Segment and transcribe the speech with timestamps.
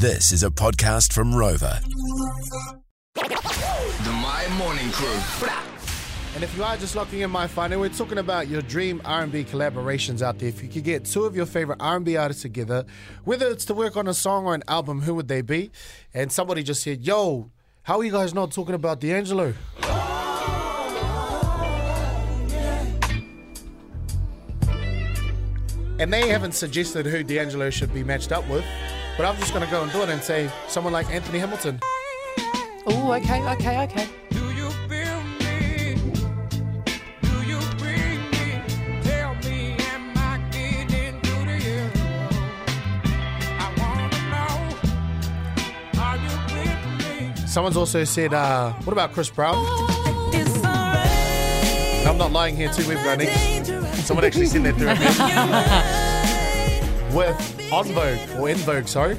[0.00, 1.78] This is a podcast from Rova.
[3.12, 5.46] The Mai Morning Crew.
[6.34, 9.44] And if you are just locking in my final, we're talking about your dream R&B
[9.44, 10.48] collaborations out there.
[10.48, 12.86] If you could get two of your favorite R&B artists together,
[13.24, 15.70] whether it's to work on a song or an album, who would they be?
[16.14, 17.50] And somebody just said, "Yo,
[17.82, 19.52] how are you guys not talking about D'Angelo?"
[25.98, 28.64] And they haven't suggested who D'Angelo should be matched up with,
[29.20, 31.78] but I'm just going to go and do it and say someone like Anthony Hamilton.
[32.86, 34.08] Oh, okay, okay, okay.
[34.30, 35.96] Do you feel me?
[37.20, 38.62] Do you bring me?
[39.02, 41.90] Tell me, am I getting through to you?
[43.58, 47.46] I wanna know, are you with me?
[47.46, 49.54] Someone's also said, uh, what about Chris Brown?
[52.06, 53.36] I'm not lying here too, we've got Nick.
[53.96, 56.09] Someone actually sent that through.
[57.12, 59.18] With On Vogue, or In Vogue, sorry.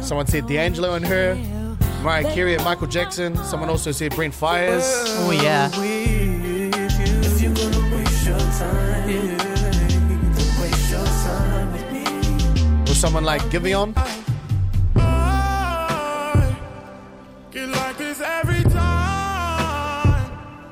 [0.00, 1.36] Someone said D'Angelo and her.
[2.02, 3.36] Mariah Carey and Michael Jackson.
[3.44, 5.04] Someone also said Brent Faiyaz.
[5.18, 5.68] Oh, yeah.
[12.90, 13.94] Or someone like Giveon.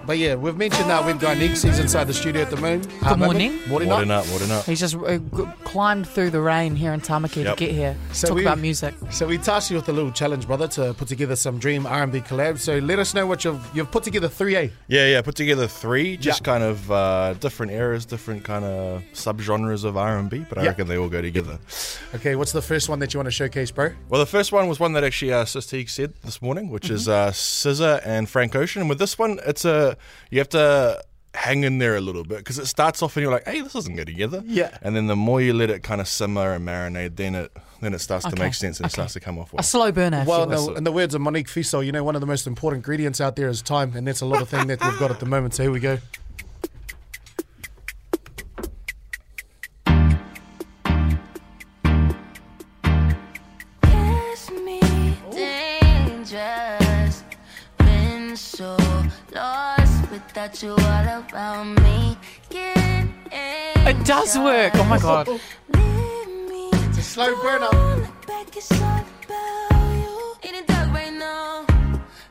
[0.08, 1.50] But yeah, we've mentioned that we've got Nick.
[1.50, 2.86] He's inside the studio at the moment.
[3.02, 3.60] Uh, Good morning.
[3.68, 3.90] Morning.
[3.90, 4.24] Morning up.
[4.24, 4.64] up, morning up.
[4.64, 7.58] He's just uh, g- climbed through the rain here in Tamaki Yep.
[7.58, 7.94] to get here.
[8.14, 8.94] So talk we- about music.
[9.10, 12.20] So we tasked you with a little challenge, brother, to put together some dream R&B
[12.22, 12.60] collabs.
[12.60, 14.28] So let us know what you've you've put together.
[14.30, 14.72] Three A.
[14.86, 15.20] Yeah, yeah.
[15.20, 16.52] Put together three, just Yeah.
[16.54, 20.62] kind of uh, different eras, different kind of subgenres of R and B, but I
[20.62, 20.68] Yeah.
[20.70, 21.58] reckon they all go together.
[22.14, 23.90] Okay, what's the first one that you want to showcase, bro?
[24.08, 26.88] Well, the first one was one that actually uh, Sis Teague said this morning, which
[26.88, 28.80] is uh, SZA and Frank Ocean.
[28.80, 29.97] And with this one, it's a
[30.30, 31.02] you have to
[31.34, 33.72] hang in there a little bit because it starts off and you're like, hey, this
[33.72, 34.42] doesn't go together.
[34.44, 34.76] Yeah.
[34.82, 37.94] And then the more you let it kind of simmer and marinate, then it then
[37.94, 38.94] it starts to Okay, make sense and it okay.
[38.94, 39.60] starts to come off well.
[39.60, 40.22] A slow burner.
[40.22, 42.26] if Well, in the, in the words of Monique Fiso, you know, one of the
[42.26, 44.98] most important ingredients out there is time, and that's a lot of thing that we've
[44.98, 45.54] got at the moment.
[45.54, 45.98] So here we go.
[53.82, 54.80] Kiss me
[55.30, 57.22] dangerous.
[57.78, 58.76] Been so
[59.32, 59.77] lost
[60.10, 62.16] without you all around me.
[62.50, 62.78] Get
[63.32, 64.72] it does work.
[64.74, 65.28] Oh my god.
[66.88, 67.70] It's a slow burner.
[68.26, 70.48] Back it's all about you.
[70.48, 71.64] In the dark right now.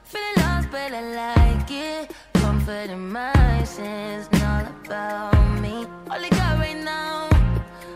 [0.03, 2.11] Feeling lost, but I like it.
[2.33, 5.85] Comfort in my sins, and about me.
[6.09, 7.29] All I got right now.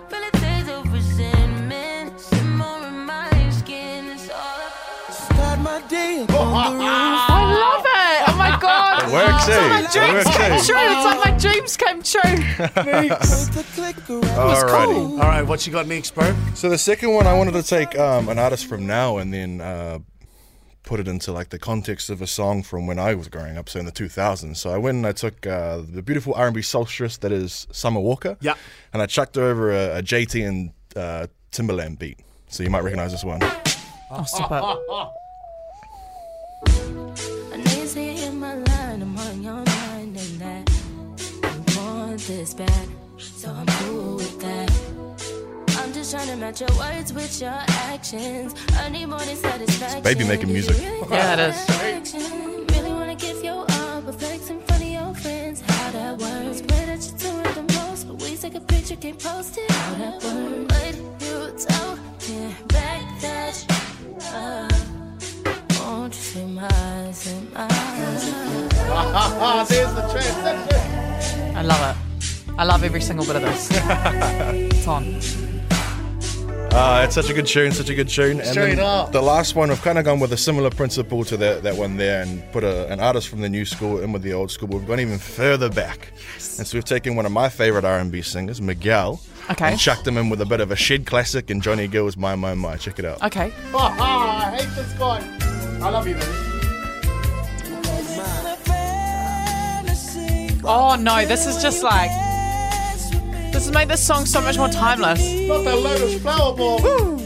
[0.09, 2.19] Feel of resentment.
[2.19, 4.05] Simmer in my skin.
[4.07, 4.61] It's all
[5.09, 7.00] Start my day up on the oh,
[9.43, 10.75] It's like my dreams came true.
[10.77, 12.21] It's like my dreams came true.
[12.57, 14.67] Put the clicker out.
[14.67, 15.11] Alrighty.
[15.11, 16.35] All right, what you got next, bro?
[16.53, 19.59] So the second one, I wanted to take um, an artist from now and then
[19.61, 19.99] uh,
[20.83, 23.67] put it into like the context of a song from when I was growing up,
[23.69, 24.57] so in the 2000s.
[24.57, 28.37] So I went and I took uh, the beautiful R&B songstress that is Summer Walker,
[28.41, 28.55] Yeah.
[28.93, 32.19] and I chucked her over a, a JT and uh, Timbaland beat.
[32.47, 33.39] So you might recognize this one.
[34.11, 34.51] Oh, stop
[36.67, 37.37] it.
[38.41, 42.87] my line, I'm on your mind and that you want this bad,
[43.17, 44.71] so I'm cool with that.
[45.77, 47.59] I'm just trying to match your words with your
[47.91, 48.55] actions.
[48.73, 50.01] I need more than satisfaction.
[50.01, 50.75] baby making music.
[51.11, 52.13] Yeah, it is.
[52.15, 52.23] is.
[52.73, 55.61] Really wanna give you up, but flex in front of your friends.
[55.61, 56.61] How that works?
[56.61, 59.69] Pray that you do it the most, but we take a picture, can't post it.
[59.69, 60.73] How that works?
[60.73, 61.95] What you tell
[62.27, 63.53] me back that
[64.01, 64.70] you
[66.35, 66.43] up.
[66.43, 67.67] Won't you see my, see my
[68.93, 71.55] Ah, there's the transition.
[71.55, 72.53] I love it.
[72.57, 73.69] I love every single bit of this.
[73.71, 75.60] it's on.
[76.73, 78.39] Uh, it's such a good tune, such a good tune.
[78.39, 79.11] And Straight then up.
[79.11, 81.97] The last one, I've kind of gone with a similar principle to that, that one
[81.97, 84.69] there and put a, an artist from the new school in with the old school.
[84.69, 86.13] We've gone even further back.
[86.33, 86.59] Yes.
[86.59, 89.71] And so we've taken one of my favorite R&B singers, Miguel, Okay.
[89.71, 92.35] and chucked him in with a bit of a shed classic and Johnny Gill's My,
[92.35, 92.77] My, My.
[92.77, 93.21] Check it out.
[93.21, 93.51] Okay.
[93.73, 95.19] Oh, I hate this guy.
[95.85, 96.47] I love you, though.
[100.63, 102.11] Oh no, this is just like
[103.61, 105.19] this has made this song so much more timeless.
[105.21, 106.79] Not the Lotus Flower Ball.
[106.83, 107.17] Oh.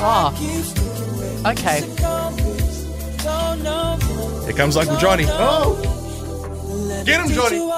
[0.00, 0.32] Ah.
[1.50, 1.80] Okay.
[4.44, 5.24] Here comes Uncle Johnny.
[5.28, 5.97] Oh,
[7.08, 7.58] Get him, Johnny.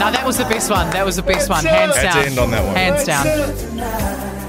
[0.00, 0.88] No, that was the best one.
[0.90, 1.62] That was the best one.
[1.62, 2.26] Hands Had to down.
[2.26, 2.74] end on that one.
[2.74, 4.39] Hands down.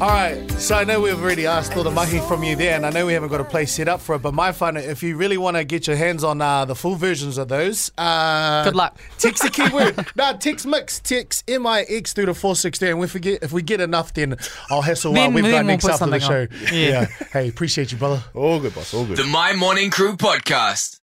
[0.00, 2.86] All right, so I know we've already asked all the mahi from you there, and
[2.86, 4.20] I know we haven't got a place set up for it.
[4.20, 6.94] But my fun, if you really want to get your hands on uh, the full
[6.94, 8.96] versions of those, uh, Good luck.
[9.18, 10.06] Text the keyword.
[10.14, 13.42] no, text mix, text M I X through to four six three, and we forget
[13.42, 14.36] if we get enough, then
[14.70, 16.46] I'll hassle while we've then got we'll next put after the show.
[16.46, 16.74] something on.
[16.74, 17.06] Yeah.
[17.32, 18.22] Hey, appreciate you, brother.
[18.34, 18.94] All good, boss.
[18.94, 19.16] All good.
[19.16, 21.00] The Mai Morning Crew podcast.